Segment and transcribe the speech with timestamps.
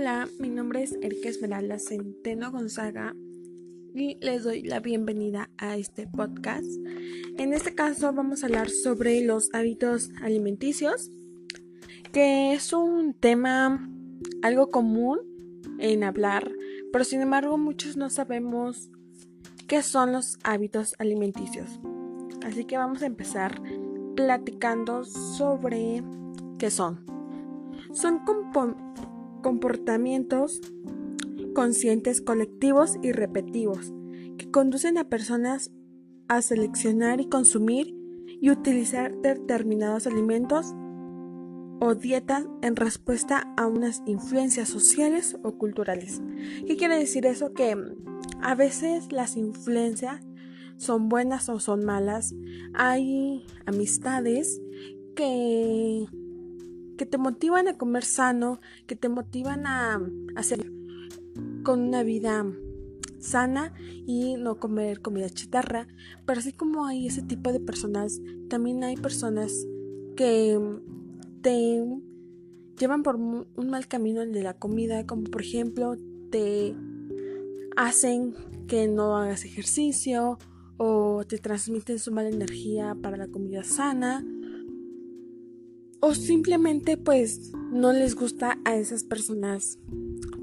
[0.00, 3.16] Hola, mi nombre es Erika Esmeralda Centeno Gonzaga
[3.96, 6.70] y les doy la bienvenida a este podcast.
[7.36, 11.10] En este caso vamos a hablar sobre los hábitos alimenticios,
[12.12, 13.90] que es un tema
[14.40, 15.18] algo común
[15.80, 16.48] en hablar,
[16.92, 18.92] pero sin embargo muchos no sabemos
[19.66, 21.80] qué son los hábitos alimenticios.
[22.46, 23.60] Así que vamos a empezar
[24.14, 26.04] platicando sobre
[26.56, 27.04] qué son.
[27.92, 28.20] Son
[29.42, 30.60] comportamientos
[31.54, 33.92] conscientes colectivos y repetitivos
[34.36, 35.72] que conducen a personas
[36.28, 37.96] a seleccionar y consumir
[38.40, 40.74] y utilizar determinados alimentos
[41.80, 46.20] o dietas en respuesta a unas influencias sociales o culturales.
[46.66, 47.52] ¿Qué quiere decir eso?
[47.54, 47.76] Que
[48.40, 50.20] a veces las influencias
[50.76, 52.34] son buenas o son malas.
[52.74, 54.60] Hay amistades
[55.14, 56.06] que
[56.98, 60.02] que te motivan a comer sano, que te motivan a
[60.36, 60.70] hacer
[61.62, 62.44] con una vida
[63.20, 63.72] sana
[64.06, 65.86] y no comer comida chatarra.
[66.26, 69.52] Pero así como hay ese tipo de personas, también hay personas
[70.16, 70.60] que
[71.40, 71.84] te
[72.78, 75.96] llevan por un mal camino el de la comida, como por ejemplo
[76.30, 76.74] te
[77.76, 78.34] hacen
[78.66, 80.38] que no hagas ejercicio
[80.76, 84.24] o te transmiten su mala energía para la comida sana
[86.00, 89.78] o simplemente pues no les gusta a esas personas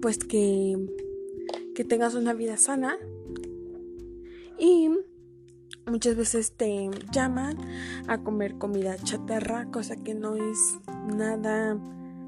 [0.00, 0.76] pues que,
[1.74, 2.96] que tengas una vida sana
[4.58, 4.90] y
[5.86, 7.56] muchas veces te llaman
[8.06, 10.78] a comer comida chatarra, cosa que no es
[11.14, 11.78] nada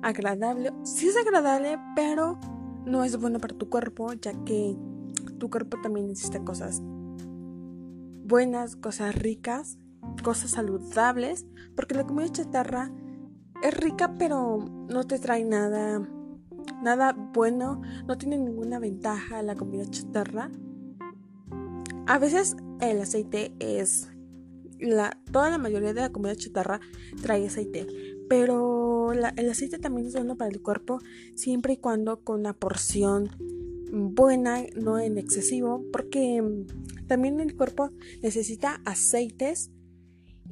[0.02, 0.72] agradable.
[0.84, 2.38] Sí es agradable, pero
[2.84, 4.76] no es bueno para tu cuerpo, ya que
[5.38, 6.82] tu cuerpo también necesita cosas
[8.24, 9.78] buenas, cosas ricas,
[10.22, 12.90] cosas saludables, porque la comida chatarra
[13.62, 16.06] es rica pero no te trae nada,
[16.82, 20.50] nada bueno, no tiene ninguna ventaja la comida chatarra.
[22.06, 24.08] A veces el aceite es
[24.78, 26.80] la, toda la mayoría de la comida chatarra
[27.22, 27.86] trae aceite,
[28.28, 30.98] pero el aceite también es bueno para el cuerpo
[31.34, 33.30] siempre y cuando con una porción
[33.94, 36.42] buena, no en excesivo, porque
[37.06, 37.90] también el cuerpo
[38.22, 39.70] necesita aceites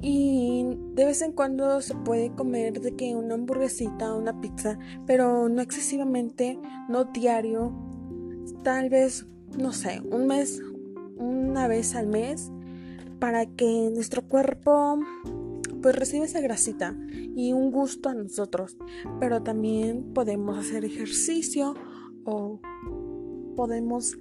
[0.05, 0.65] y
[0.95, 4.77] de vez en cuando se puede comer de que una hamburguesita, una pizza,
[5.07, 6.59] pero no excesivamente,
[6.89, 7.71] no diario.
[8.63, 9.25] Tal vez,
[9.57, 10.61] no sé, un mes,
[11.15, 12.51] una vez al mes,
[13.19, 14.99] para que nuestro cuerpo
[15.81, 16.97] pues reciba esa grasita
[17.33, 18.75] y un gusto a nosotros.
[19.21, 21.75] Pero también podemos hacer ejercicio
[22.25, 22.59] o
[23.55, 24.17] podemos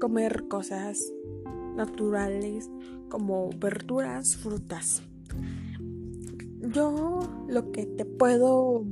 [0.00, 1.12] comer cosas
[1.76, 2.70] naturales
[3.08, 5.02] como verduras, frutas.
[6.72, 8.84] Yo lo que te puedo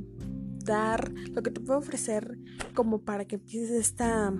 [0.63, 2.37] dar, lo que te puedo ofrecer
[2.73, 4.33] como para que empieces esta,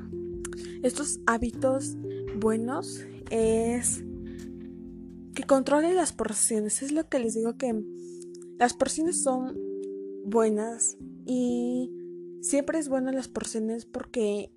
[0.84, 1.98] estos hábitos
[2.40, 4.04] buenos es
[5.34, 6.82] que controle las porciones.
[6.82, 7.84] Es lo que les digo que
[8.58, 9.58] las porciones son
[10.26, 11.92] buenas y
[12.42, 14.52] siempre es bueno las porciones porque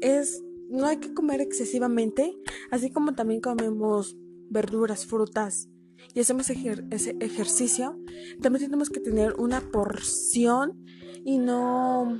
[0.00, 2.36] es no hay que comer excesivamente,
[2.70, 4.16] así como también comemos
[4.48, 5.68] verduras, frutas
[6.14, 7.98] y hacemos ese ejercicio,
[8.40, 10.84] también tenemos que tener una porción
[11.24, 12.18] y no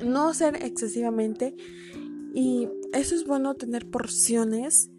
[0.00, 1.56] no ser excesivamente
[2.34, 4.90] y eso es bueno tener porciones.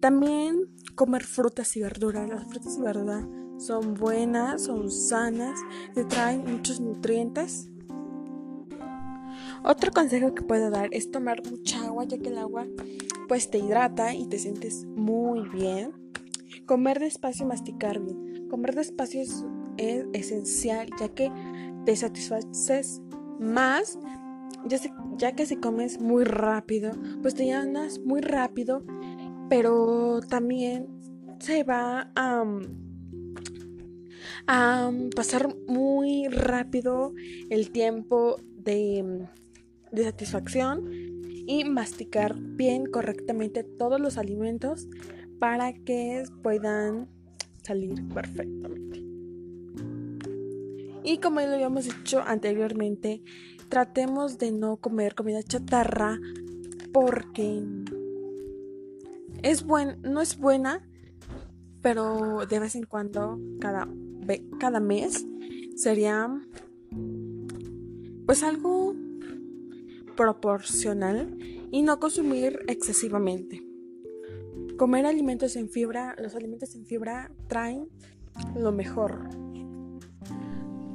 [0.00, 2.28] También comer frutas y verduras.
[2.28, 3.26] Las frutas y verduras
[3.58, 5.60] son buenas, son sanas,
[5.94, 7.69] te traen muchos nutrientes
[9.64, 12.66] otro consejo que puedo dar es tomar mucha agua, ya que el agua
[13.28, 15.92] pues te hidrata y te sientes muy bien.
[16.66, 18.48] Comer despacio y masticar bien.
[18.48, 19.44] Comer despacio es,
[20.12, 21.30] esencial, ya que
[21.84, 23.00] te satisfaces
[23.38, 23.98] más,
[24.66, 24.78] ya,
[25.16, 26.92] ya que si comes muy rápido,
[27.22, 28.82] pues te llenas muy rápido,
[29.48, 30.88] pero también
[31.38, 32.44] se va a...
[34.46, 37.14] a pasar muy rápido
[37.48, 39.28] el tiempo de
[39.92, 40.88] de satisfacción
[41.46, 44.88] y masticar bien correctamente todos los alimentos
[45.38, 47.08] para que puedan
[47.62, 49.02] salir perfectamente.
[51.02, 53.22] Y como ya lo habíamos dicho anteriormente,
[53.68, 56.18] tratemos de no comer comida chatarra
[56.92, 57.64] porque
[59.42, 60.86] es buen, no es buena,
[61.80, 63.88] pero de vez en cuando, cada,
[64.58, 65.26] cada mes,
[65.74, 66.28] sería
[68.26, 68.94] pues algo
[70.16, 71.36] proporcional
[71.70, 73.62] y no consumir excesivamente.
[74.76, 77.88] Comer alimentos en fibra, los alimentos en fibra traen
[78.56, 79.28] lo mejor.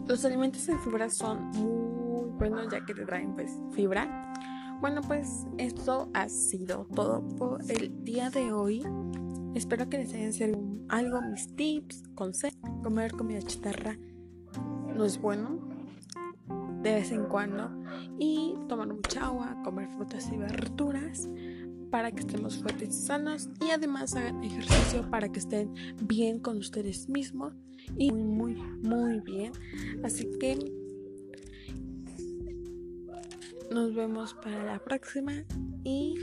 [0.08, 4.34] Los alimentos en fibra son muy buenos ya que te traen pues fibra.
[4.82, 8.84] Bueno pues esto ha sido todo por el día de hoy.
[9.56, 12.60] Espero que les hayan servido algo mis tips, consejos.
[12.84, 13.98] Comer comida chatarra
[14.96, 15.60] no es bueno
[16.82, 17.72] de vez en cuando
[18.20, 21.30] y tomar mucha agua, comer frutas y verduras
[21.90, 23.50] para que estemos fuertes y sanos.
[23.66, 27.54] Y además hagan ejercicio para que estén bien con ustedes mismos
[27.98, 29.54] y muy muy muy bien.
[30.04, 30.58] Así que
[33.72, 35.44] nos vemos para la próxima
[35.84, 36.16] y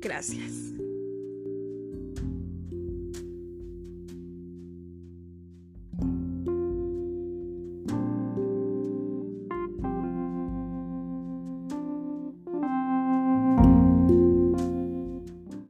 [0.00, 0.74] gracias